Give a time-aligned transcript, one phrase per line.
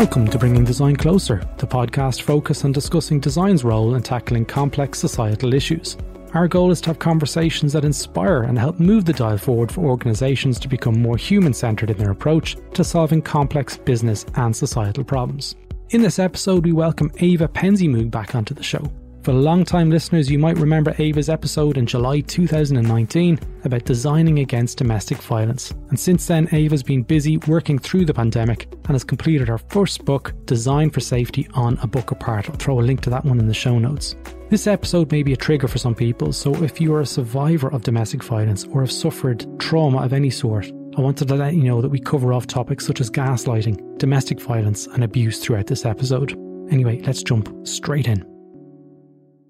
[0.00, 4.98] Welcome to Bringing Design Closer, the podcast focused on discussing design's role in tackling complex
[4.98, 5.98] societal issues.
[6.32, 9.84] Our goal is to have conversations that inspire and help move the dial forward for
[9.84, 15.04] organisations to become more human centred in their approach to solving complex business and societal
[15.04, 15.54] problems.
[15.90, 18.90] In this episode, we welcome Eva Penzeymoog back onto the show.
[19.22, 25.18] For long-time listeners, you might remember Eva's episode in July 2019 about designing against domestic
[25.18, 25.72] violence.
[25.90, 30.06] And since then, Eva's been busy working through the pandemic and has completed her first
[30.06, 32.48] book, Design for Safety, on a book apart.
[32.48, 34.16] I'll throw a link to that one in the show notes.
[34.48, 37.70] This episode may be a trigger for some people, so if you are a survivor
[37.70, 41.64] of domestic violence or have suffered trauma of any sort, I wanted to let you
[41.64, 45.84] know that we cover off topics such as gaslighting, domestic violence, and abuse throughout this
[45.84, 46.32] episode.
[46.70, 48.24] Anyway, let's jump straight in.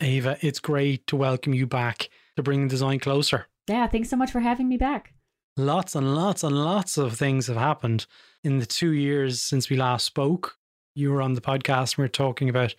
[0.03, 3.47] Eva, it's great to welcome you back to bring design closer.
[3.69, 5.13] Yeah, thanks so much for having me back.
[5.57, 8.07] Lots and lots and lots of things have happened
[8.43, 10.57] in the two years since we last spoke.
[10.95, 12.75] You were on the podcast and we are talking about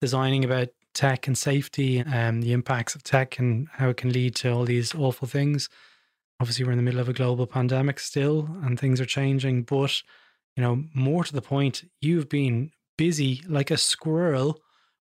[0.00, 4.12] designing about tech and safety and um, the impacts of tech and how it can
[4.12, 5.68] lead to all these awful things.
[6.38, 9.62] Obviously, we're in the middle of a global pandemic still and things are changing.
[9.62, 10.02] But,
[10.56, 14.60] you know, more to the point, you've been busy like a squirrel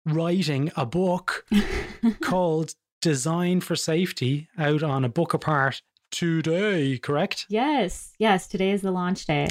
[0.08, 1.46] writing a book
[2.22, 7.46] called Design for Safety out on a book apart today, correct?
[7.50, 8.14] Yes.
[8.18, 8.48] Yes.
[8.48, 9.48] Today is the launch day.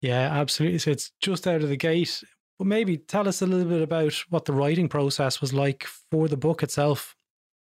[0.00, 0.78] Yeah, absolutely.
[0.78, 2.22] So it's just out of the gate.
[2.58, 6.28] But maybe tell us a little bit about what the writing process was like for
[6.28, 7.14] the book itself.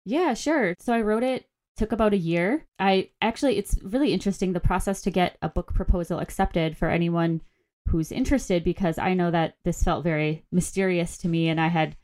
[0.05, 0.75] Yeah, sure.
[0.79, 2.65] So I wrote it took about a year.
[2.79, 7.41] I actually it's really interesting the process to get a book proposal accepted for anyone
[7.89, 11.95] who's interested because I know that this felt very mysterious to me and I had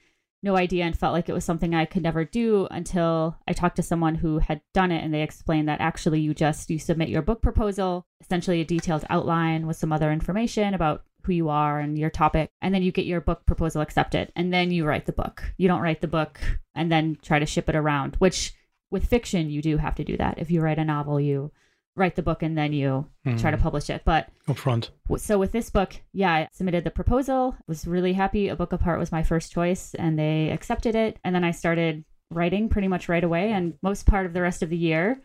[0.44, 3.76] no idea and felt like it was something I could never do until I talked
[3.76, 7.10] to someone who had done it and they explained that actually you just you submit
[7.10, 11.80] your book proposal, essentially a detailed outline with some other information about who you are
[11.80, 15.06] and your topic and then you get your book proposal accepted and then you write
[15.06, 15.54] the book.
[15.58, 16.40] You don't write the book
[16.74, 18.54] and then try to ship it around, which
[18.90, 20.40] with fiction you do have to do that.
[20.40, 21.52] If you write a novel, you
[21.96, 23.40] write the book and then you mm.
[23.40, 23.64] try to hmm.
[23.64, 24.04] publish it.
[24.06, 24.92] But up front.
[25.18, 28.48] So with this book, yeah, I submitted the proposal, was really happy.
[28.48, 31.18] A book apart was my first choice and they accepted it.
[31.24, 33.52] And then I started writing pretty much right away.
[33.52, 35.22] And most part of the rest of the year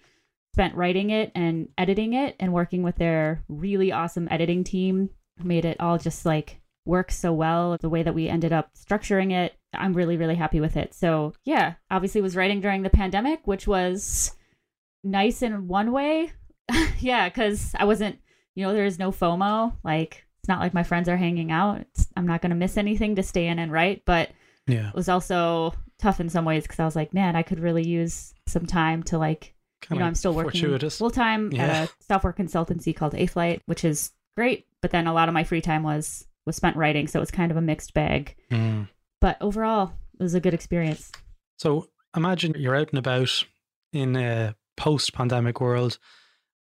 [0.54, 5.10] spent writing it and editing it and working with their really awesome editing team.
[5.42, 7.76] Made it all just like work so well.
[7.78, 10.94] The way that we ended up structuring it, I'm really, really happy with it.
[10.94, 14.34] So yeah, obviously was writing during the pandemic, which was
[15.04, 16.32] nice in one way,
[17.00, 18.18] yeah, because I wasn't,
[18.54, 19.74] you know, there is no FOMO.
[19.84, 21.80] Like, it's not like my friends are hanging out.
[21.80, 24.04] It's, I'm not going to miss anything to stay in and write.
[24.04, 24.30] But
[24.66, 27.60] yeah, it was also tough in some ways because I was like, man, I could
[27.60, 31.62] really use some time to like, kind you know, I'm still working full time yeah.
[31.64, 34.66] at a software consultancy called Eighth Light, which is great.
[34.82, 37.30] But then a lot of my free time was was spent writing, so it was
[37.30, 38.36] kind of a mixed bag.
[38.50, 38.88] Mm.
[39.20, 41.10] But overall, it was a good experience.
[41.58, 43.44] So imagine you're out and about
[43.92, 45.98] in a post-pandemic world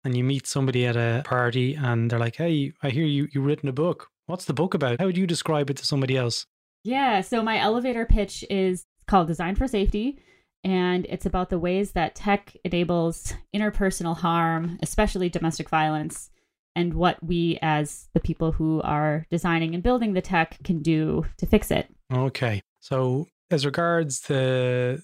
[0.05, 3.45] and you meet somebody at a party and they're like, "Hey, I hear you you've
[3.45, 4.09] written a book.
[4.27, 4.99] What's the book about?
[4.99, 6.45] How would you describe it to somebody else?"
[6.83, 10.19] Yeah, so my elevator pitch is called Design for Safety
[10.65, 16.31] and it's about the ways that tech enables interpersonal harm, especially domestic violence,
[16.75, 21.23] and what we as the people who are designing and building the tech can do
[21.37, 21.87] to fix it.
[22.11, 22.63] Okay.
[22.79, 25.03] So as regards the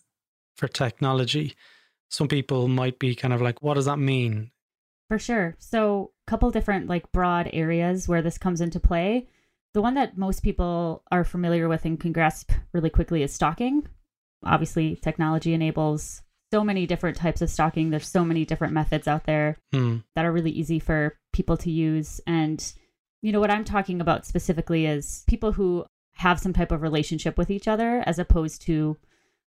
[0.58, 1.54] for technology,
[2.10, 4.50] some people might be kind of like, what does that mean?
[5.12, 5.58] For sure.
[5.60, 9.28] So, a couple different like broad areas where this comes into play.
[9.74, 13.90] The one that most people are familiar with and can grasp really quickly is stalking.
[14.46, 16.22] Obviously, technology enables
[16.54, 17.90] so many different types of stalking.
[17.90, 19.98] There's so many different methods out there hmm.
[20.16, 22.22] that are really easy for people to use.
[22.26, 22.74] And,
[23.22, 27.38] you know, what I'm talking about specifically is people who have some type of relationship
[27.38, 28.96] with each other as opposed to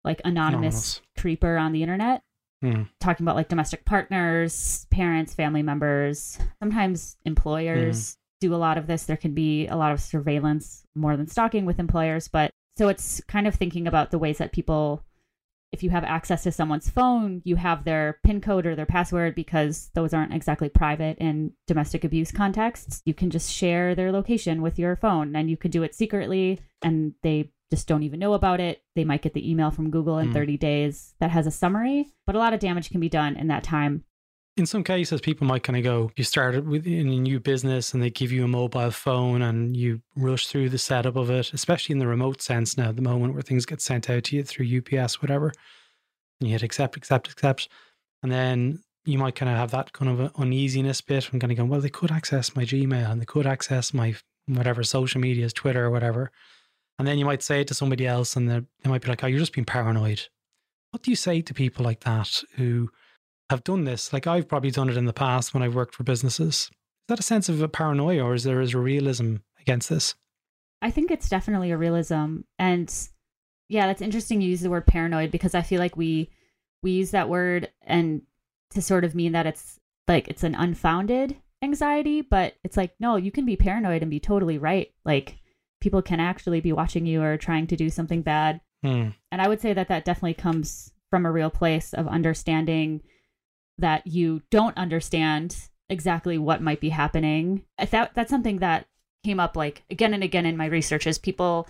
[0.05, 1.01] like anonymous, anonymous.
[1.17, 2.23] creeper on the internet.
[2.63, 2.89] Mm.
[2.99, 8.15] Talking about like domestic partners, parents, family members, sometimes employers mm.
[8.41, 9.05] do a lot of this.
[9.05, 13.21] There can be a lot of surveillance more than stalking with employers, but so it's
[13.27, 15.03] kind of thinking about the ways that people
[15.71, 19.35] if you have access to someone's phone, you have their PIN code or their password
[19.35, 23.01] because those aren't exactly private in domestic abuse contexts.
[23.05, 26.59] You can just share their location with your phone and you can do it secretly
[26.81, 28.83] and they just don't even know about it.
[28.95, 30.33] They might get the email from Google in mm.
[30.33, 33.47] 30 days that has a summary, but a lot of damage can be done in
[33.47, 34.03] that time.
[34.57, 37.93] In some cases, people might kind of go, you started with in a new business
[37.93, 41.53] and they give you a mobile phone and you rush through the setup of it,
[41.53, 44.43] especially in the remote sense now, the moment where things get sent out to you
[44.43, 45.53] through UPS, whatever.
[46.39, 47.69] And you hit accept, accept, accept.
[48.21, 51.57] And then you might kind of have that kind of uneasiness bit from kind of
[51.57, 55.45] going, well, they could access my Gmail and they could access my whatever social media
[55.45, 56.31] is, Twitter or whatever.
[56.99, 59.27] And then you might say it to somebody else and they might be like, oh,
[59.27, 60.21] you're just being paranoid.
[60.91, 62.91] What do you say to people like that who
[63.49, 64.11] have done this?
[64.11, 66.55] Like I've probably done it in the past when I've worked for businesses.
[66.55, 66.71] Is
[67.07, 70.15] that a sense of a paranoia or is there is a realism against this?
[70.81, 72.39] I think it's definitely a realism.
[72.57, 72.93] And
[73.69, 76.29] yeah, that's interesting you use the word paranoid because I feel like we
[76.83, 78.23] we use that word and
[78.71, 83.15] to sort of mean that it's like it's an unfounded anxiety, but it's like no,
[83.15, 84.91] you can be paranoid and be totally right.
[85.05, 85.37] Like
[85.81, 88.61] people can actually be watching you or trying to do something bad.
[88.83, 89.09] Hmm.
[89.31, 93.01] And I would say that that definitely comes from a real place of understanding
[93.77, 95.55] that you don't understand
[95.89, 97.63] exactly what might be happening.
[97.81, 98.85] Thought that's something that
[99.23, 101.67] came up like again and again in my research is people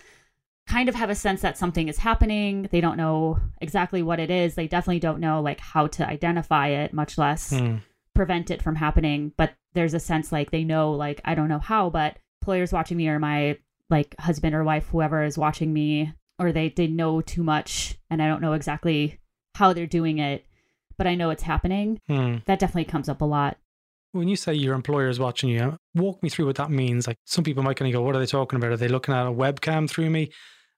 [0.67, 2.67] kind of have a sense that something is happening.
[2.71, 4.53] They don't know exactly what it is.
[4.53, 7.77] They definitely don't know like how to identify it, much less Hmm.
[8.13, 9.31] prevent it from happening.
[9.37, 12.97] But there's a sense like they know like I don't know how, but employers watching
[12.97, 13.57] me or my
[13.89, 18.21] like husband or wife, whoever is watching me, or they they know too much and
[18.21, 19.19] I don't know exactly
[19.55, 20.45] how they're doing it,
[20.97, 21.99] but I know it's happening.
[22.07, 22.37] Hmm.
[22.45, 23.57] That definitely comes up a lot.
[24.11, 27.05] When you say your employer is watching you, walk me through what that means.
[27.05, 28.71] Like some people might kind of go, what are they talking about?
[28.71, 30.31] Are they looking at a webcam through me?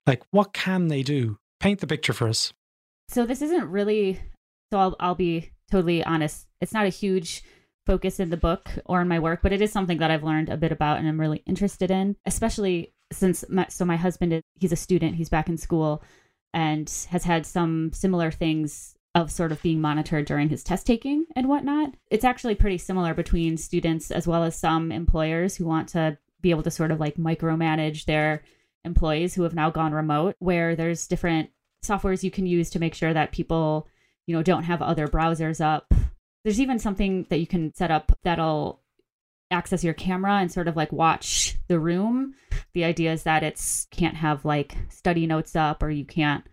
[0.06, 1.38] Like what can they do?
[1.60, 2.52] Paint the picture for us.
[3.08, 4.20] so this isn't really
[4.72, 6.48] so I'll I'll be totally honest.
[6.60, 7.44] It's not a huge
[7.86, 10.50] focus in the book or in my work, but it is something that I've learned
[10.50, 14.42] a bit about and I'm really interested in, especially since my, so my husband is
[14.56, 16.04] he's a student, he's back in school
[16.54, 21.26] and has had some similar things of sort of being monitored during his test taking
[21.36, 21.94] and whatnot.
[22.10, 26.50] It's actually pretty similar between students as well as some employers who want to be
[26.50, 28.44] able to sort of like micromanage their
[28.84, 31.50] employees who have now gone remote, where there's different
[31.84, 33.88] softwares you can use to make sure that people,
[34.28, 35.94] you know, don't have other browsers up.
[36.44, 38.82] There's even something that you can set up that'll
[39.52, 42.34] access your camera and sort of like watch the room.
[42.74, 46.44] The idea is that it's can't have like study notes up or you can't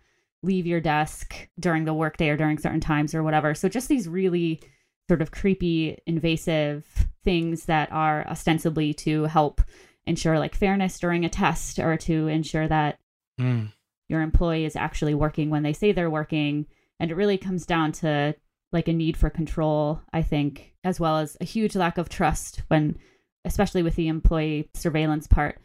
[0.43, 3.53] leave your desk during the workday or during certain times or whatever.
[3.53, 4.61] So just these really
[5.09, 6.85] sort of creepy, invasive
[7.23, 9.61] things that are ostensibly to help
[10.05, 12.97] ensure like fairness during a test or to ensure that
[13.37, 13.65] Hmm.
[14.07, 16.65] your employee is actually working when they say they're working.
[16.99, 18.35] And it really comes down to
[18.71, 22.63] like a need for control, I think, as well as a huge lack of trust
[22.67, 22.97] when,
[23.45, 25.59] especially with the employee surveillance part.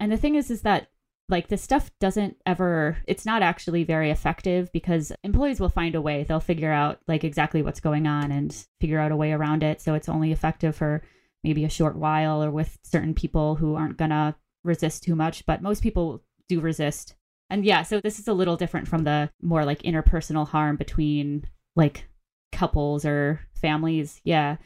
[0.00, 0.88] And the thing is, is that
[1.28, 6.02] like this stuff doesn't ever, it's not actually very effective because employees will find a
[6.02, 6.24] way.
[6.24, 9.80] They'll figure out like exactly what's going on and figure out a way around it.
[9.80, 11.02] So it's only effective for
[11.44, 15.46] maybe a short while or with certain people who aren't going to resist too much.
[15.46, 17.14] But most people do resist.
[17.48, 21.44] And yeah, so this is a little different from the more like interpersonal harm between
[21.76, 22.08] like
[22.52, 24.20] couples or families.
[24.24, 24.56] Yeah,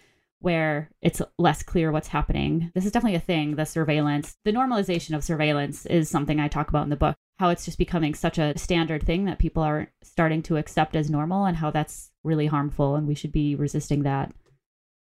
[0.45, 2.71] where it's less clear what's happening.
[2.75, 4.37] This is definitely a thing, the surveillance.
[4.45, 7.17] The normalization of surveillance is something I talk about in the book.
[7.39, 11.09] How it's just becoming such a standard thing that people are starting to accept as
[11.09, 14.33] normal and how that's really harmful and we should be resisting that.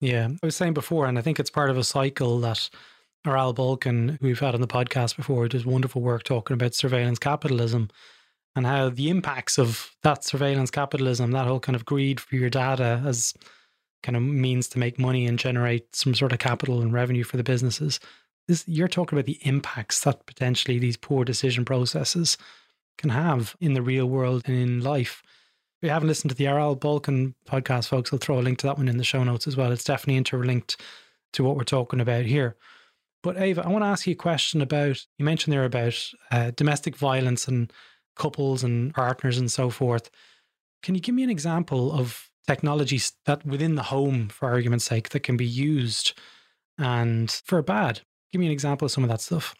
[0.00, 2.68] Yeah, I was saying before, and I think it's part of a cycle that
[3.26, 7.18] Aral Balkan, who we've had on the podcast before, does wonderful work talking about surveillance
[7.18, 7.88] capitalism
[8.57, 12.50] and how the impacts of that surveillance capitalism, that whole kind of greed for your
[12.50, 13.35] data as
[14.02, 17.37] kind of means to make money and generate some sort of capital and revenue for
[17.37, 18.00] the businesses.
[18.49, 22.38] This, you're talking about the impacts that potentially these poor decision processes
[22.99, 25.23] can have in the real world and in life.
[25.80, 28.66] If you haven't listened to the Aral Balkan podcast, folks, I'll throw a link to
[28.66, 29.73] that one in the show notes as well.
[29.73, 30.80] It's definitely interlinked
[31.35, 32.57] to what we're talking about here.
[33.23, 35.95] But Eva, I want to ask you a question about you mentioned there about
[36.30, 37.73] uh, domestic violence and
[38.17, 40.11] couples and partners and so forth.
[40.83, 45.11] Can you give me an example of technologies that within the home, for argument's sake,
[45.11, 46.19] that can be used
[46.79, 48.00] and for bad?
[48.33, 49.55] Give me an example of some of that stuff.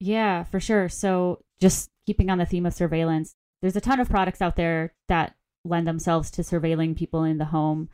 [0.00, 0.88] Yeah, for sure.
[0.88, 4.92] So, just keeping on the theme of surveillance, there's a ton of products out there
[5.08, 5.34] that
[5.64, 7.88] lend themselves to surveilling people in the home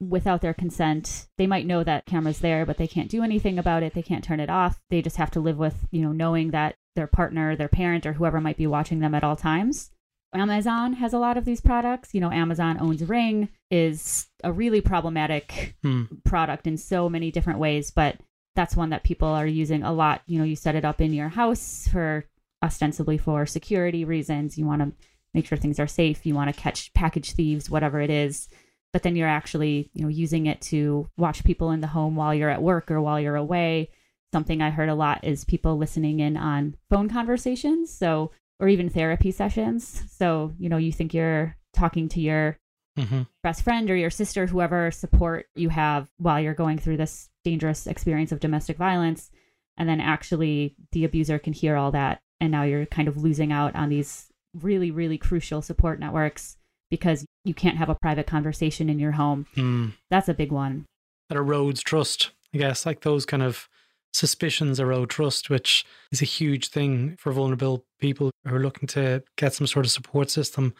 [0.00, 1.28] without their consent.
[1.38, 3.94] They might know that camera's there, but they can't do anything about it.
[3.94, 4.80] They can't turn it off.
[4.90, 8.14] They just have to live with, you know, knowing that their partner, their parent, or
[8.14, 9.90] whoever might be watching them at all times.
[10.34, 12.12] Amazon has a lot of these products.
[12.12, 16.04] You know, Amazon owns Ring, is a really problematic Hmm.
[16.24, 18.18] product in so many different ways, but
[18.56, 20.22] that's one that people are using a lot.
[20.26, 22.24] You know, you set it up in your house for
[22.62, 24.56] ostensibly for security reasons.
[24.58, 24.92] You want to
[25.34, 26.24] make sure things are safe.
[26.24, 28.48] You want to catch package thieves, whatever it is.
[28.92, 32.32] But then you're actually, you know, using it to watch people in the home while
[32.32, 33.90] you're at work or while you're away.
[34.34, 37.92] Something I heard a lot is people listening in on phone conversations.
[37.96, 40.02] So, or even therapy sessions.
[40.10, 42.58] So, you know, you think you're talking to your
[42.98, 47.28] hmm best friend or your sister, whoever support you have while you're going through this
[47.44, 49.30] dangerous experience of domestic violence.
[49.76, 53.52] and then actually the abuser can hear all that and now you're kind of losing
[53.52, 54.32] out on these
[54.68, 56.56] really really crucial support networks
[56.90, 59.92] because you can't have a private conversation in your home Mm.
[60.10, 60.86] that's a big one
[61.28, 63.68] That erodes trust, I guess, like those kind of
[64.14, 69.22] suspicions erode trust, which is a huge thing for vulnerable people who are looking to
[69.36, 70.72] get some sort of support system,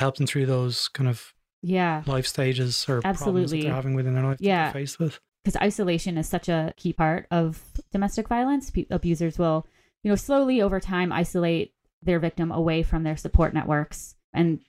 [0.00, 1.32] help them through those kind of
[1.62, 3.62] yeah life stages or Absolutely.
[3.62, 4.64] they're having within their life that Yeah.
[4.64, 5.20] they're faced with.
[5.44, 8.70] because isolation is such a key part of domestic violence.
[8.70, 9.64] Pe- abusers will,
[10.02, 11.72] you know, slowly over time isolate
[12.02, 14.60] their victim away from their support networks, and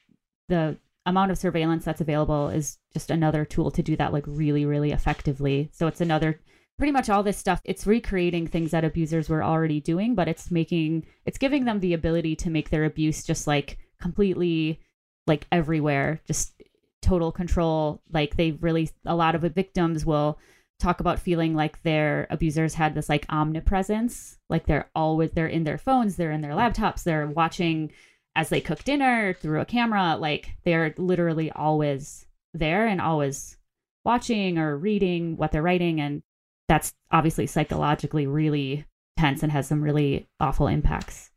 [0.50, 4.65] the amount of surveillance that's available is just another tool to do that like really,
[4.65, 5.70] really effectively.
[5.74, 6.39] So it's another
[6.78, 7.62] pretty much all this stuff.
[7.64, 11.94] It's recreating things that abusers were already doing, but it's making it's giving them the
[11.94, 14.80] ability to make their abuse just like completely
[15.26, 16.62] like everywhere, just
[17.02, 18.02] total control.
[18.12, 20.38] Like they really a lot of victims will
[20.80, 25.64] talk about feeling like their abusers had this like omnipresence like they're always they're in
[25.64, 27.92] their phones they're in their laptops they're watching
[28.36, 33.58] as they cook dinner through a camera like they're literally always there and always
[34.06, 36.22] watching or reading what they're writing and
[36.68, 38.86] that's obviously psychologically really
[39.18, 41.32] tense and has some really awful impacts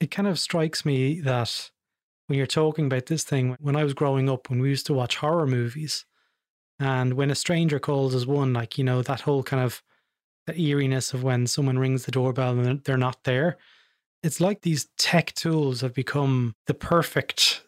[0.00, 1.70] It kind of strikes me that
[2.26, 4.94] when you're talking about this thing, when I was growing up, when we used to
[4.94, 6.04] watch horror movies,
[6.80, 9.82] and when a stranger calls as one, like, you know, that whole kind of
[10.46, 13.58] that eeriness of when someone rings the doorbell and they're- they're not there.
[14.24, 17.62] It's like these tech tools have become the perfect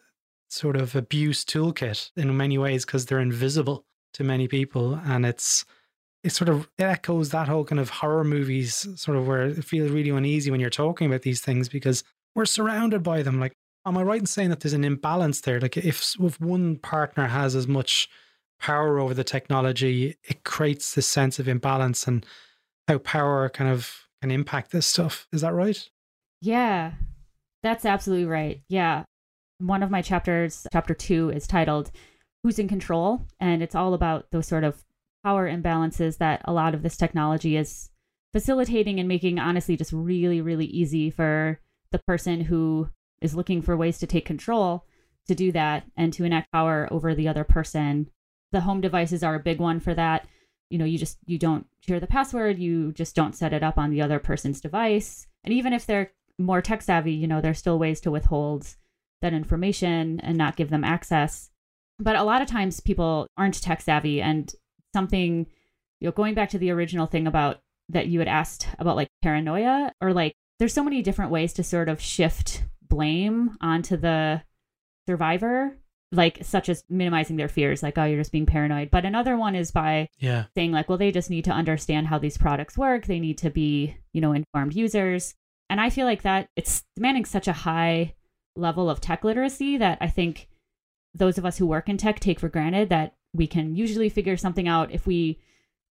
[0.49, 4.95] sort of abuse toolkit in many ways because they're invisible to many people.
[4.95, 5.63] And it's,
[6.25, 9.63] it sort of it echoes that whole kind of horror movies, sort of where it
[9.63, 12.03] feels really uneasy when you're talking about these things because
[12.33, 13.39] we're surrounded by them.
[13.39, 13.53] Like,
[13.85, 15.61] am I right in saying that there's an imbalance there?
[15.61, 18.09] Like, if if one partner has as much
[18.59, 22.25] power over the technology, it creates this sense of imbalance and
[22.87, 25.27] how power kind of can impact this stuff.
[25.31, 25.87] Is that right?
[26.41, 26.93] Yeah,
[27.61, 28.61] that's absolutely right.
[28.67, 29.03] Yeah.
[29.59, 31.91] One of my chapters, chapter two, is titled
[32.43, 33.21] Who's in Control?
[33.39, 34.83] And it's all about those sort of
[35.25, 37.89] power imbalances that a lot of this technology is
[38.31, 41.59] facilitating and making, honestly, just really, really easy for
[41.91, 42.89] the person who
[43.21, 44.85] is looking for ways to take control
[45.27, 48.07] to do that and to enact power over the other person.
[48.51, 50.27] The home devices are a big one for that.
[50.69, 53.77] You know, you just you don't share the password, you just don't set it up
[53.77, 55.25] on the other person's device.
[55.43, 58.75] And even if they're more tech savvy, you know, there's still ways to withhold
[59.21, 61.49] that information and not give them access.
[61.97, 64.53] But a lot of times people aren't tech savvy and
[64.95, 65.45] something,
[65.99, 69.09] you know, going back to the original thing about that you had asked about like
[69.21, 74.41] paranoia or like there's so many different ways to sort of shift blame onto the
[75.07, 75.77] survivor,
[76.11, 78.89] like such as minimizing their fears, like, oh, you're just being paranoid.
[78.89, 80.45] But another one is by Yeah.
[80.55, 83.49] saying like well they just need to understand how these products work they need to
[83.49, 85.35] be you know informed users
[85.69, 88.13] and i feel like that it's demanding such a high
[88.55, 90.47] level of tech literacy that i think
[91.13, 94.37] those of us who work in tech take for granted that we can usually figure
[94.37, 95.39] something out if we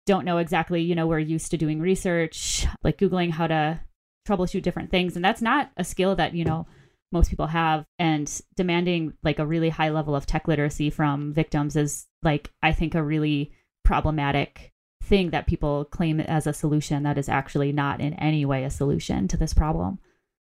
[0.06, 3.80] don't know exactly you know we're used to doing research like googling how to
[4.28, 6.66] troubleshoot different things and that's not a skill that you know
[7.12, 11.76] most people have and demanding like a really high level of tech literacy from victims
[11.76, 13.52] is like i think a really
[13.84, 18.64] problematic thing that people claim as a solution that is actually not in any way
[18.64, 19.98] a solution to this problem.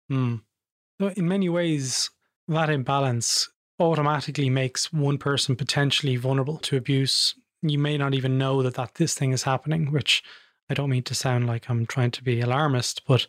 [0.08, 0.36] Hmm.
[1.00, 2.10] So in many ways,
[2.48, 3.50] that imbalance
[3.90, 7.34] automatically makes one person potentially vulnerable to abuse.
[7.62, 10.22] You may not even know that, that this thing is happening, which
[10.70, 13.26] I don't mean to sound like I'm trying to be alarmist, but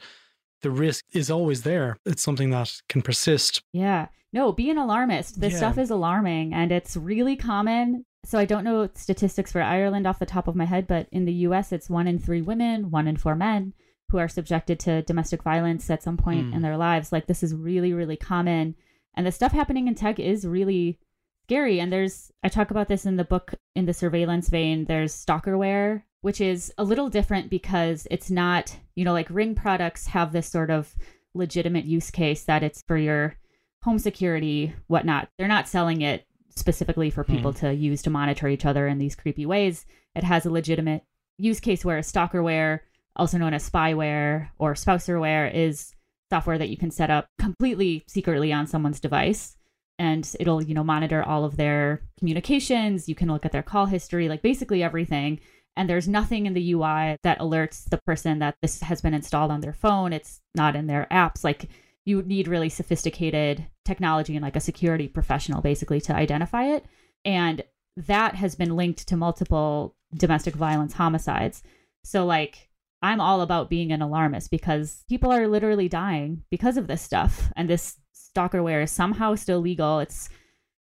[0.61, 1.97] the risk is always there.
[2.05, 3.61] It's something that can persist.
[3.73, 4.07] Yeah.
[4.31, 5.41] No, be an alarmist.
[5.41, 5.57] This Yeah.
[5.59, 8.05] stuff is alarming and it's really common.
[8.25, 11.25] So I don't know statistics for Ireland off the top of my head, but in
[11.25, 13.73] the US it's one in 3 women, one in 4 men
[14.09, 16.53] who are subjected to domestic violence at some point Hmm.
[16.53, 17.11] in their lives.
[17.11, 18.75] Like this is really really common
[19.15, 20.99] and the stuff happening in tech is really
[21.43, 24.85] scary and there's I talk about this in the book in the surveillance vein.
[24.85, 30.07] There's stalkerware, which is a little different because it's not, you know, like Ring products
[30.07, 30.95] have this sort of
[31.33, 33.35] legitimate use case that it's for your
[33.83, 35.29] home security, whatnot.
[35.37, 37.59] They're not selling it specifically for people hmm.
[37.59, 39.85] to use to monitor each other in these creepy ways.
[40.15, 41.03] It has a legitimate
[41.37, 42.81] use case where stalkerware,
[43.15, 45.93] also known as spyware or spouserware, is
[46.33, 49.55] software that you can set up completely secretly on someone's device.
[49.99, 53.07] And it'll, you know, monitor all of their communications.
[53.07, 55.39] You can look at their call history, like basically everything.
[55.77, 59.51] And there's nothing in the UI that alerts the person that this has been installed
[59.51, 60.11] on their phone.
[60.11, 61.43] It's not in their apps.
[61.43, 61.69] Like
[62.05, 66.85] you need really sophisticated technology and like a security professional basically to identify it.
[67.23, 67.63] And
[67.95, 71.61] that has been linked to multiple domestic violence homicides.
[72.03, 72.69] So, like,
[73.03, 77.51] I'm all about being an alarmist because people are literally dying because of this stuff.
[77.57, 79.99] And this stalkerware is somehow still legal.
[79.99, 80.29] It's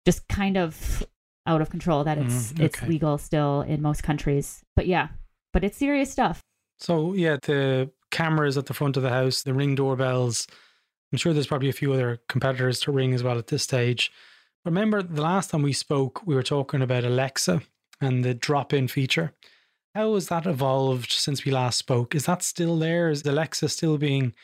[0.03, 1.05] just kind of
[1.45, 4.63] out of control that it's Mm, it's legal still in most countries.
[4.75, 5.09] But yeah,
[5.53, 6.41] but it's serious stuff.
[6.79, 10.47] So yeah, the cameras at the front of the house, the ring doorbells.
[11.11, 14.11] I'm sure there's probably a few other competitors to ring as well at this stage.
[14.65, 17.61] Remember the last time we spoke, we were talking about Alexa
[18.01, 19.33] and the drop-in feature.
[19.97, 22.13] How has that evolved since we last spoke?
[22.13, 23.09] Is that still there?
[23.09, 24.35] Is Alexa still being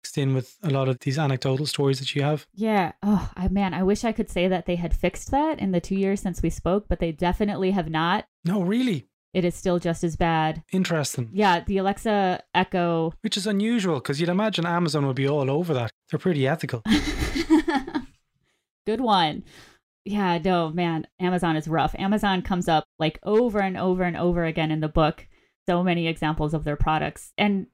[0.00, 2.46] mixed in with a lot of these anecdotal stories that you have?
[2.54, 2.92] Yeah.
[3.02, 5.82] Oh, I man, I wish I could say that they had fixed that in the
[5.82, 8.24] 2 years since we spoke, but they definitely have not.
[8.46, 10.62] No, really It is still just as bad.
[10.72, 11.28] interesting.
[11.34, 15.74] Yeah, the Alexa Echo Which is unusual because you'd imagine Amazon would be all over
[15.74, 15.90] that.
[16.10, 16.82] They're pretty ethical.
[18.86, 19.44] Good one.
[20.04, 21.94] Yeah, no, man, Amazon is rough.
[21.98, 25.28] Amazon comes up like over and over and over again in the book.
[25.68, 27.32] So many examples of their products.
[27.38, 27.68] And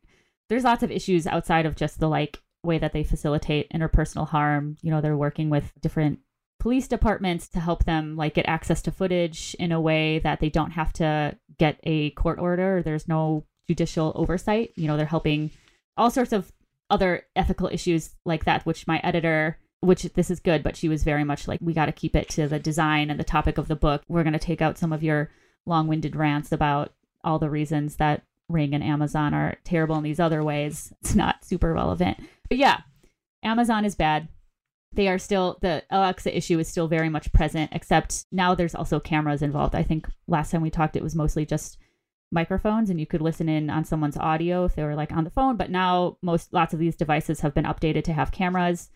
[0.50, 4.76] there's lots of issues outside of just the like way that they facilitate interpersonal harm.
[4.82, 6.18] You know, they're working with different
[6.60, 10.50] police departments to help them like get access to footage in a way that they
[10.50, 12.82] don't have to get a court order.
[12.82, 14.72] There's no judicial oversight.
[14.76, 15.50] You know, they're helping
[15.96, 16.52] all sorts of
[16.90, 21.04] other ethical issues like that, which my editor, which this is good, but she was
[21.04, 23.68] very much like, we got to keep it to the design and the topic of
[23.68, 24.02] the book.
[24.08, 25.30] We're going to take out some of your
[25.66, 26.92] long winded rants about
[27.22, 30.92] all the reasons that Ring and Amazon are terrible in these other ways.
[31.02, 32.18] It's not super relevant.
[32.48, 32.80] But yeah,
[33.42, 34.28] Amazon is bad.
[34.92, 38.98] They are still, the Alexa issue is still very much present, except now there's also
[38.98, 39.74] cameras involved.
[39.74, 41.78] I think last time we talked, it was mostly just
[42.30, 45.30] microphones and you could listen in on someone's audio if they were like on the
[45.30, 48.90] phone but now most lots of these devices have been updated to have cameras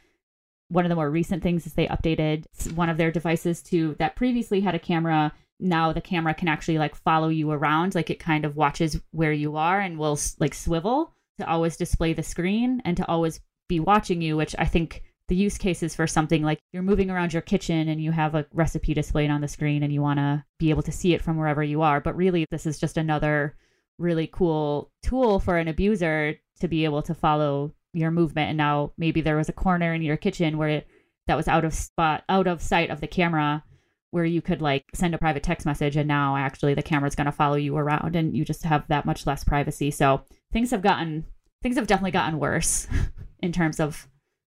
[0.72, 4.16] one of the more recent things is they updated one of their devices to that
[4.16, 8.18] previously had a camera now the camera can actually like follow you around like it
[8.18, 12.82] kind of watches where you are and will like swivel to always display the screen
[12.84, 16.42] and to always be watching you which i think the use case is for something
[16.42, 19.82] like you're moving around your kitchen and you have a recipe displayed on the screen
[19.82, 22.02] and you want to be able to see it from wherever you are.
[22.02, 23.56] But really, this is just another
[23.98, 28.48] really cool tool for an abuser to be able to follow your movement.
[28.48, 30.86] And now maybe there was a corner in your kitchen where it,
[31.26, 33.64] that was out of spot, out of sight of the camera
[34.10, 37.24] where you could like send a private text message and now actually the camera's going
[37.24, 39.90] to follow you around and you just have that much less privacy.
[39.90, 41.24] So things have gotten
[41.62, 42.86] things have definitely gotten worse
[43.40, 44.08] in terms of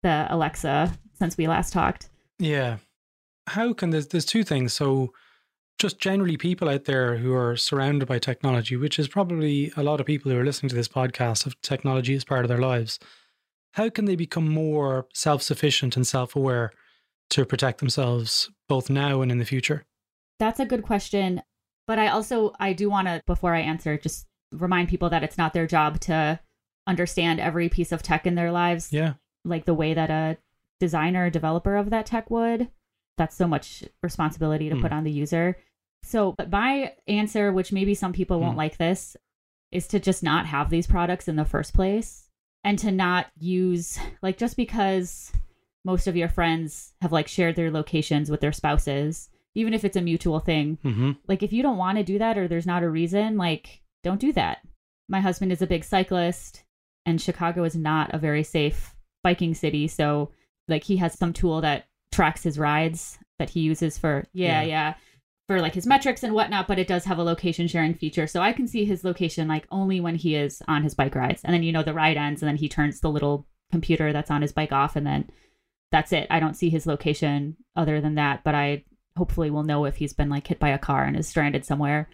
[0.01, 2.09] the Alexa since we last talked.
[2.39, 2.77] Yeah.
[3.47, 4.73] How can there's there's two things.
[4.73, 5.13] So
[5.77, 9.99] just generally people out there who are surrounded by technology, which is probably a lot
[9.99, 12.99] of people who are listening to this podcast of technology as part of their lives.
[13.73, 16.71] How can they become more self-sufficient and self-aware
[17.31, 19.83] to protect themselves both now and in the future?
[20.39, 21.41] That's a good question,
[21.87, 25.37] but I also I do want to before I answer just remind people that it's
[25.37, 26.39] not their job to
[26.85, 29.13] understand every piece of tech in their lives Yeah.
[29.45, 30.37] like the way that a
[30.79, 32.69] designer developer of that tech would
[33.17, 34.81] that's so much responsibility to Hmm.
[34.81, 35.57] put on the user
[36.03, 38.57] so but my answer which maybe some people won't Hmm.
[38.57, 39.15] like this
[39.71, 42.22] is to just not have these products in the first place
[42.63, 45.31] and to not use like just because
[45.85, 49.97] most of your friends have like shared their locations with their spouses even if it's
[49.97, 51.11] a mutual thing Mm-hmm.
[51.27, 54.19] like if you don't want to do that or there's not a reason like don't
[54.21, 54.59] do that
[55.09, 56.63] my husband is a big cyclist
[57.05, 60.31] and chicago is not a very safe biking city so
[60.67, 64.67] like he has some tool that tracks his rides that he uses for yeah Yeah.
[64.67, 64.93] yeah,
[65.47, 68.27] for like his metrics and whatnot but it does have a location sharing feature.
[68.27, 71.41] So i can see his location like only when he is on his bike rides.
[71.43, 74.31] And then you know the ride ends and then he turns the little computer that's
[74.31, 75.29] on his bike off and then
[75.91, 76.27] that's it.
[76.29, 78.83] I don't see his location other than that but i
[79.17, 82.09] hopefully will know if he's been like hit by a car and is stranded somewhere.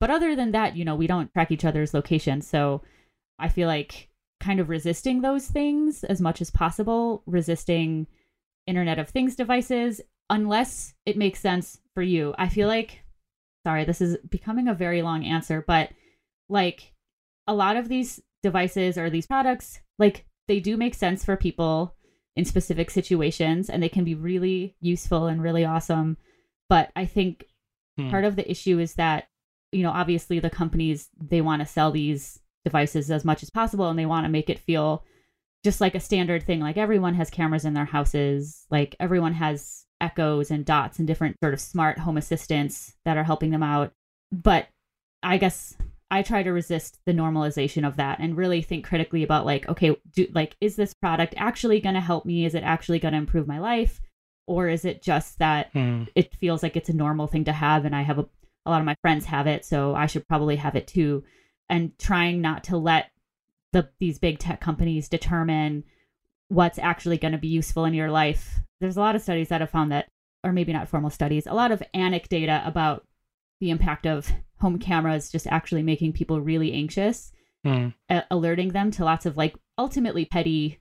[0.00, 2.42] But other than that you know we don't track each other's location.
[2.42, 2.82] so
[3.38, 4.08] i feel like
[4.40, 8.08] kind of resisting those things as much as possible resisting
[8.66, 10.00] internet of things devices
[10.32, 13.02] unless it makes sense for you i feel like
[13.64, 15.90] sorry this is becoming a very long answer but
[16.48, 16.92] like
[17.46, 21.94] a lot of these devices or these products like they do make sense for people
[22.34, 26.16] in specific situations and they can be really useful and really awesome
[26.68, 27.46] but i think
[27.98, 28.08] Hmm.
[28.08, 29.28] part of the issue is that
[29.70, 33.90] you know obviously the companies they want to sell these devices as much as possible
[33.90, 35.04] and they want to make it feel
[35.62, 39.84] just like a standard thing like everyone has cameras in their houses like everyone has
[40.02, 43.92] echoes and dots and different sort of smart home assistants that are helping them out
[44.30, 44.68] but
[45.22, 45.76] i guess
[46.10, 49.96] i try to resist the normalization of that and really think critically about like okay
[50.12, 53.18] do like is this product actually going to help me is it actually going to
[53.18, 54.00] improve my life
[54.46, 56.04] or is it just that Hmm.
[56.14, 58.26] it feels like it's a normal thing to have and i have a,
[58.66, 61.24] a lot of my friends have it so i should probably have it too
[61.68, 63.12] and trying not to let
[63.72, 65.84] the these big tech companies determine
[66.48, 68.60] what's actually going to be useful in your life.
[68.82, 70.08] There's a lot of studies that have found that,
[70.44, 73.06] or maybe not formal studies, a lot of anecdata about
[73.60, 74.28] the impact of
[74.60, 77.32] home cameras just actually making people really anxious,
[77.64, 77.94] Mm.
[78.28, 80.80] alerting them to lots of like ultimately petty,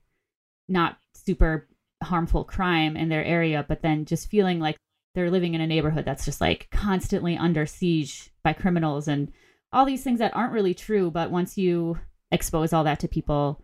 [0.67, 1.67] not super
[2.01, 4.77] harmful crime in their area, but then just feeling like
[5.13, 9.31] they're living in a neighborhood that's just like constantly under siege by criminals and
[9.71, 11.11] all these things that aren't really true.
[11.11, 11.99] But once you
[12.31, 13.61] expose all that to people,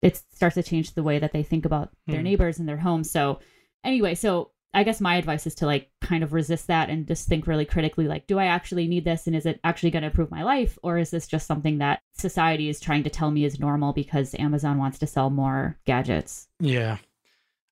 [0.00, 2.24] it starts to change the way that they think about their Hmm.
[2.24, 3.10] neighbors and their homes.
[3.10, 3.40] So,
[3.84, 7.28] anyway, so I guess my advice is to like kind of resist that and just
[7.28, 9.26] think really critically like, do I actually need this?
[9.26, 10.76] And is it actually going to improve my life?
[10.82, 14.34] Or is this just something that society is trying to tell me is normal because
[14.38, 16.48] Amazon wants to sell more gadgets?
[16.58, 16.98] Yeah.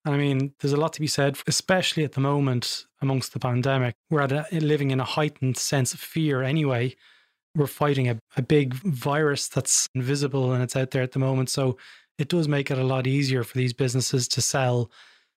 [0.04, 3.94] I mean, there's a lot to be said, especially at the moment amongst the pandemic.
[4.08, 6.94] We're a, living in a heightened sense of fear anyway.
[7.56, 11.50] We're fighting a, a big virus that's invisible and it's out there at the moment.
[11.50, 11.78] So
[12.16, 14.90] it does make it a lot easier for these businesses to sell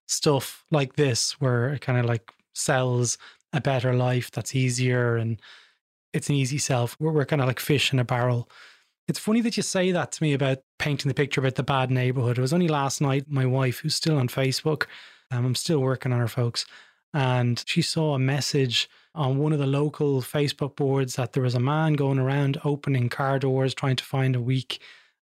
[0.07, 3.17] stuff like this, where it kind of like sells
[3.53, 5.39] a better life that's easier and
[6.13, 6.89] it's an easy sell.
[6.99, 8.49] We're, we're kind of like fish in a barrel.
[9.07, 11.91] It's funny that you say that to me about painting the picture about the bad
[11.91, 12.37] neighborhood.
[12.37, 14.85] It was only last night, my wife, who's still on Facebook,
[15.31, 16.65] um, I'm still working on her, folks,
[17.13, 21.55] and she saw a message on one of the local Facebook boards that there was
[21.55, 24.79] a man going around opening car doors, trying to find a weak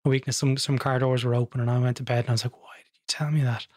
[0.05, 0.37] a weakness.
[0.37, 2.57] Some some car doors were open, and I went to bed and I was like,
[2.57, 3.67] "Why did you tell me that?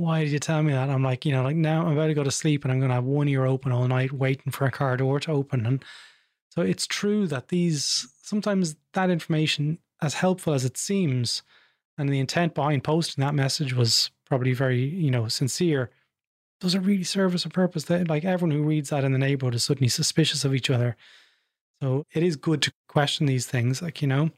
[0.00, 2.14] Why did you tell me that?" I'm like, you know, like now I'm about to
[2.14, 4.64] go to sleep, and I'm going to have one ear open all night, waiting for
[4.66, 5.84] a car door to open, and
[6.48, 11.42] so it's true that these sometimes that information, as helpful as it seems,
[11.96, 15.90] and the intent behind posting that message was probably very, you know, sincere.
[16.60, 17.84] Does it really serve us a purpose?
[17.84, 20.96] That like everyone who reads that in the neighborhood is suddenly suspicious of each other.
[21.82, 23.80] So it is good to question these things.
[23.80, 24.30] Like, you know,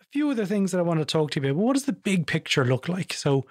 [0.00, 1.62] a few other things that I want to talk to you about.
[1.62, 3.12] What does the big picture look like?
[3.12, 3.46] So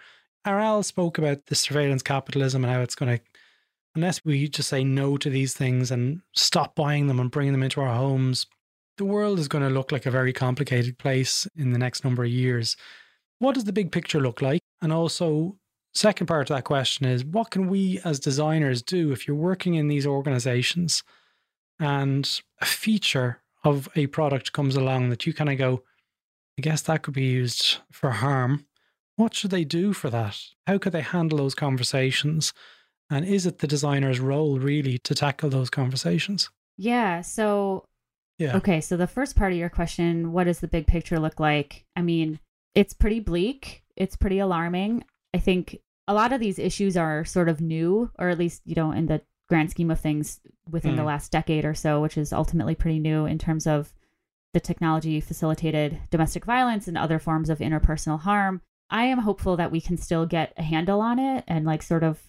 [0.47, 3.23] Aral spoke about the surveillance capitalism and how it's going to
[3.97, 7.63] unless we just say no to these things and stop buying them and bringing them
[7.63, 8.45] into our homes,
[8.97, 12.23] the world is going to look like a very complicated place in the next number
[12.23, 12.77] of years.
[13.39, 14.61] What does the big picture look like?
[14.83, 15.57] And also,
[15.95, 19.73] second part of that question is what can we as designers do if you're working
[19.73, 21.01] in these organizations
[21.79, 25.81] and a feature of a product comes along that you kind of go,
[26.59, 28.66] I guess that could be used for harm.
[29.17, 30.39] What should they do for that?
[30.65, 32.53] How could they handle those conversations?
[33.09, 36.49] And is it the designer's role really to tackle those conversations?
[36.77, 37.21] Yeah.
[37.21, 37.83] So,
[38.37, 38.55] Yeah.
[38.57, 38.79] okay.
[38.79, 41.85] So, the first part of your question, what does the big picture look like?
[41.95, 42.39] I mean,
[42.75, 45.03] it's pretty bleak, it's pretty alarming.
[45.33, 48.75] I think a lot of these issues are sort of new, or at least, you
[48.75, 51.07] know, in the grand scheme of things within the Mm.
[51.07, 53.93] last decade or so, which is ultimately pretty new in terms of
[54.53, 58.61] the technology facilitated domestic violence and other forms of interpersonal harm.
[58.89, 62.03] I am hopeful that we can still get a handle on it and, like, sort
[62.03, 62.19] of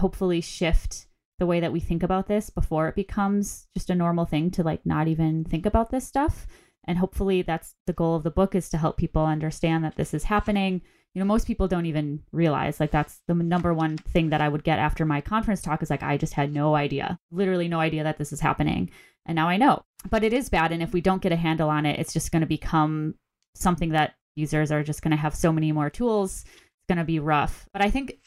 [0.00, 1.06] hopefully shift
[1.40, 4.62] the way that we think about this before it becomes just a normal thing to
[4.62, 6.46] like not even think about this stuff.
[6.84, 10.14] And hopefully that's the goal of the book is to help people understand that this
[10.14, 10.82] is happening.
[11.14, 14.48] You know most people don't even realize like that's the number one thing that i
[14.48, 17.80] would get after my conference talk is like i just had no idea literally no
[17.80, 18.90] idea that this is happening.
[19.26, 19.82] And now i know.
[20.08, 22.30] But it is bad and if we don't get a handle on it it's just
[22.30, 23.14] going to become
[23.56, 27.04] something that users are just going to have so many more tools it's going to
[27.04, 28.18] be rough but i think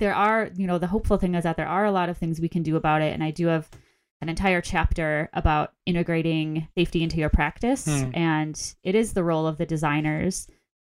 [0.00, 2.40] there are, you know, the hopeful thing is that there are a lot of things
[2.40, 3.14] we can do about it.
[3.14, 3.68] And I do have
[4.20, 7.84] an entire chapter about integrating safety into your practice.
[7.84, 8.10] Hmm.
[8.12, 10.48] And it is the role of the designers,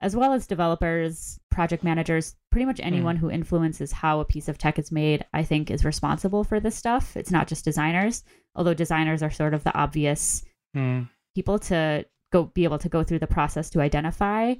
[0.01, 4.59] as well as developers, project managers, pretty much anyone who influences how a piece of
[4.59, 7.17] tech is made, I think is responsible for this stuff.
[7.17, 8.23] It's not just designers,
[8.55, 10.45] although designers are sort of the obvious
[10.77, 11.09] Mm.
[11.35, 14.55] people to go be able to go through the process to identify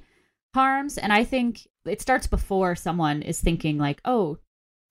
[0.53, 4.37] harms and i think it starts before someone is thinking like oh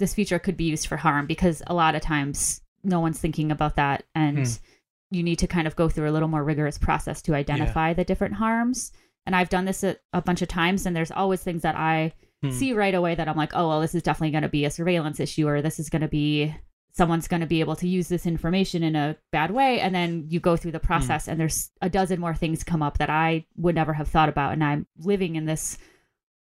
[0.00, 3.50] this feature could be used for harm because a lot of times no one's thinking
[3.50, 5.16] about that and Hmm.
[5.16, 8.04] you need to kind of go through a little more rigorous process to identify the
[8.04, 8.92] different harms
[9.26, 12.12] and i've done this a, a bunch of times and there's always things that i
[12.42, 12.50] Hmm.
[12.50, 14.70] see right away that i'm like oh well this is definitely going to be a
[14.70, 16.54] surveillance issue or this is going to be
[16.96, 20.24] someone's going to be able to use this information in a bad way and then
[20.28, 23.44] you go through the process and there's a dozen more things come up that i
[23.56, 25.76] would never have thought about and i'm living in this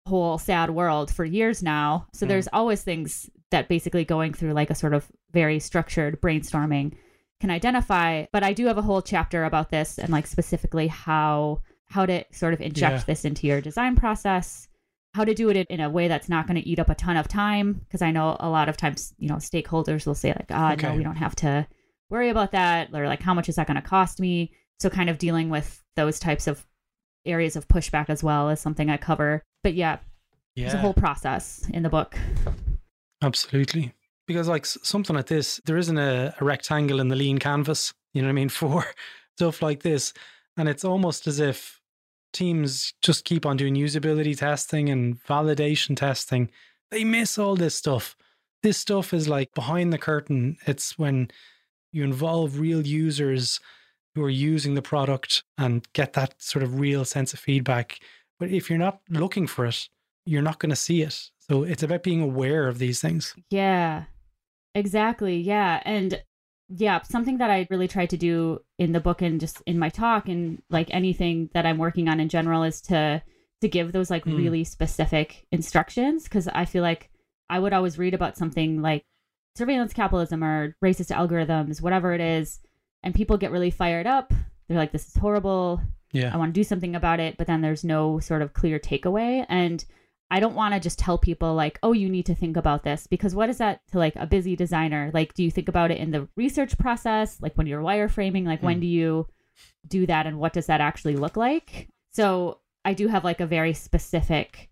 [0.07, 2.29] whole sad world for years now so Mm.
[2.31, 6.93] there's always things that basically going through like a sort of very structured brainstorming
[7.41, 11.61] can identify but i do have a whole chapter about this and like specifically how
[11.87, 13.05] how to sort of inject Yeah.
[13.07, 14.69] this into your design process
[15.14, 17.16] how to do it in a way that's not going to eat up a ton
[17.16, 20.51] of time because i know a lot of times you know stakeholders will say like
[20.51, 21.66] ah no we don't have to
[22.11, 25.09] worry about that or like how much is that going to cost me so kind
[25.09, 26.66] of dealing with those types of
[27.25, 29.44] areas of pushback as well is something I cover.
[29.62, 29.98] But yeah,
[30.57, 30.64] Yeah.
[30.64, 32.18] there's a whole process in the book.
[33.22, 33.94] Absolutely.
[34.27, 38.22] Because like something like this, there isn't a, a rectangle in the lean canvas, you
[38.22, 38.85] know what I mean, for
[39.37, 40.12] stuff like this.
[40.57, 41.81] And it's almost as if
[42.33, 46.51] teams just keep on doing usability testing and validation testing.
[46.90, 48.16] They miss all this stuff.
[48.62, 50.57] This stuff is like behind the curtain.
[50.66, 51.31] It's when
[51.92, 53.61] you involve real users
[54.14, 57.99] who are using the product and get that sort of real sense of feedback.
[58.38, 59.88] But if you're not looking for it,
[60.27, 61.31] you're not going to see it.
[61.38, 63.35] So it's about being aware of these things.
[63.51, 64.05] Yeah,
[64.75, 65.37] exactly.
[65.38, 65.83] Yeah.
[65.85, 66.23] And
[66.75, 69.89] yeah, something that I really try to do in the book and just in my
[69.89, 73.23] talk and like anything that I'm working on in general is to
[73.61, 74.37] to give those like Mm.
[74.37, 77.11] really specific instructions because I feel like
[77.49, 79.03] I would always read about something like
[79.57, 82.59] surveillance capitalism or racist algorithms, whatever it is,
[83.03, 84.33] and people get really fired up.
[84.69, 85.81] They're like, this is horrible.
[86.13, 86.33] Yeah.
[86.33, 89.45] I want to do something about it, but then there's no sort of clear takeaway.
[89.49, 89.85] And
[90.33, 93.07] I don't want to just tell people like, oh, you need to think about this
[93.07, 95.11] because what is that to like a busy designer?
[95.12, 97.40] Like, do you think about it in the research process?
[97.40, 98.81] Like when you're wireframing, like when Mm.
[98.81, 99.27] do you
[99.87, 101.88] do that and what does that actually look like?
[102.12, 104.71] So I do have like a very specific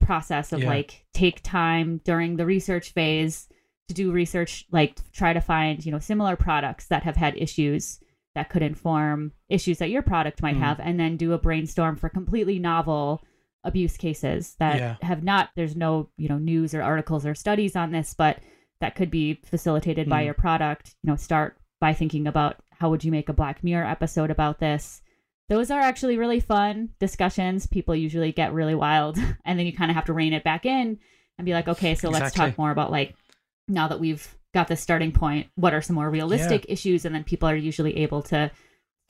[0.00, 0.68] process of Yeah.
[0.68, 3.48] like take time during the research phase
[3.88, 8.00] to do research, like try to find, you know, similar products that have had issues
[8.36, 10.60] that could inform issues that your product might Mm.
[10.60, 13.24] have, and then do a brainstorm for completely novel
[13.64, 14.96] abuse cases that Yeah.
[15.02, 18.38] have not there's no you know news or articles or studies on this but
[18.80, 20.24] that could be facilitated by Mm.
[20.26, 20.94] your product.
[21.02, 24.58] You know start by thinking about how would you make a black mirror episode about
[24.60, 25.02] this.
[25.50, 27.66] Those are actually really fun discussions.
[27.66, 30.64] People usually get really wild and then you kind of have to rein it back
[30.64, 30.98] in
[31.36, 33.14] and be like okay so let's talk more about like
[33.68, 37.04] now that we've got this starting point what are some more realistic issues?
[37.04, 38.50] And then people are usually able to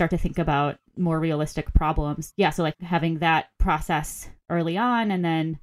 [0.00, 5.10] start to think about more realistic problems yeah so like having that process early on
[5.10, 5.58] and then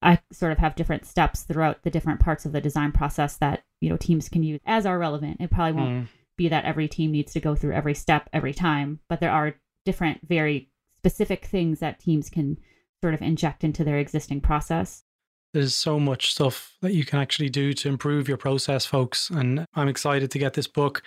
[0.00, 3.64] i sort of have different steps throughout the different parts of the design process that
[3.80, 6.08] you know teams can use as are relevant it probably won't Mm.
[6.36, 9.54] be that every team needs to go through every step every time but there are
[9.84, 12.56] different very specific things that teams can
[13.02, 15.02] sort of inject into their existing process
[15.52, 19.30] There's so much stuff that you can actually do to improve your process, folks.
[19.30, 21.02] And I'm excited to get this book.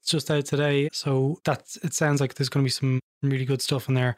[0.00, 0.88] It's just out today.
[0.92, 4.16] So that's it sounds like there's going to be some really good stuff in there.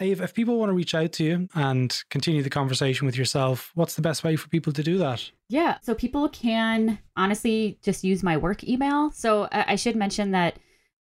[0.00, 3.70] Eva, if people want to reach out to you and continue the conversation with yourself,
[3.74, 5.30] what's the best way for people to do that?
[5.48, 5.76] Yeah.
[5.82, 9.10] So people can honestly just use my work email.
[9.10, 10.58] So I, I should mention that.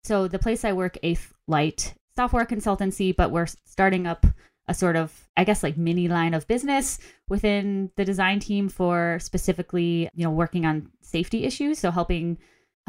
[0.03, 4.27] So the place I work, Eighth Light Software Consultancy, but we're starting up
[4.67, 6.99] a sort of, I guess, like mini line of business
[7.29, 11.79] within the design team for specifically, you know, working on safety issues.
[11.79, 12.39] So helping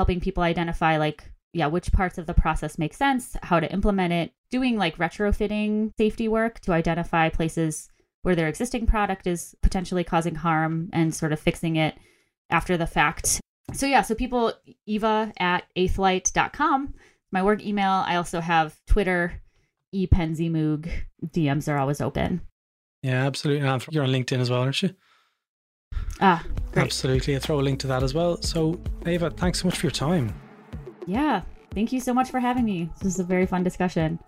[0.01, 4.11] helping people identify like yeah, which parts of the process make sense, how to implement
[4.11, 7.87] it, doing like retrofitting safety work to identify places
[8.23, 11.93] where their existing product is potentially causing harm and sort of fixing it
[12.49, 13.39] after the fact.
[13.73, 14.53] So yeah, so people
[14.87, 16.95] eva at eighthlight.com,
[17.31, 18.03] my work email.
[18.07, 19.39] I also have Twitter,
[19.93, 20.89] ePenzeymoog.
[21.27, 22.41] DMs are always open.
[23.03, 23.61] Yeah, absolutely.
[23.91, 24.95] You're on LinkedIn as well, aren't you?
[26.19, 26.83] Ah, great.
[26.83, 27.33] Absolutely.
[27.33, 28.41] I'll throw a link to that as well.
[28.41, 30.33] So, Eva, thanks so much for your time.
[31.07, 31.41] Yeah.
[31.73, 32.89] Thank you so much for having me.
[32.97, 34.19] This was a very fun discussion.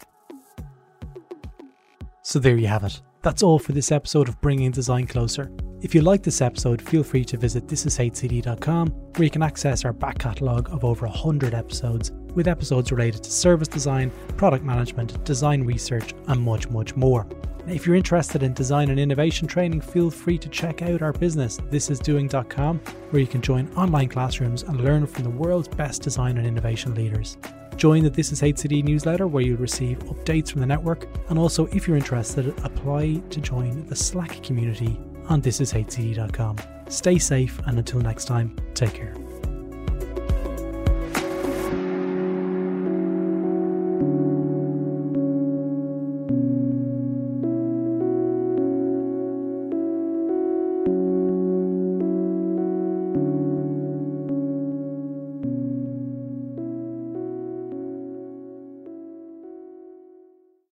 [2.24, 3.02] So there you have it.
[3.22, 5.52] That's all for this episode of Bringing Design Closer.
[5.82, 9.92] If you like this episode, feel free to visit thisishcd.com where you can access our
[9.92, 15.64] back catalogue of over 100 episodes with episodes related to service design, product management, design
[15.64, 17.28] research, and much, much more.
[17.68, 21.60] If you're interested in design and innovation training, feel free to check out our business,
[21.72, 26.46] thisisdoing.com, where you can join online classrooms and learn from the world's best design and
[26.46, 27.38] innovation leaders.
[27.78, 31.08] Join the This Is HCD newsletter where you'll receive updates from the network.
[31.30, 35.00] And also, if you're interested, apply to join the Slack community
[35.30, 36.58] on thisishcd.com.
[36.90, 39.23] Stay safe, and until next time, take care.